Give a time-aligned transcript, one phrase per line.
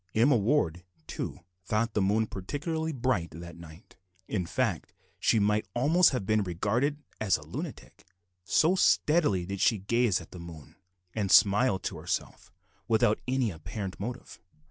[0.15, 6.09] Emma Ward, too, thought the moon particularly bright that night; in fact she might almost
[6.09, 8.03] have been regarded as a lunatic;
[8.43, 10.75] so steadily did she gaze at the moon,
[11.13, 12.51] and smile to herself
[12.87, 14.39] without any apparent motive.